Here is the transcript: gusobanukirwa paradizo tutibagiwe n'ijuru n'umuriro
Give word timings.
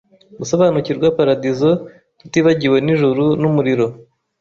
gusobanukirwa 0.39 1.07
paradizo 1.17 1.69
tutibagiwe 2.19 2.77
n'ijuru 2.85 3.23
n'umuriro 3.41 3.85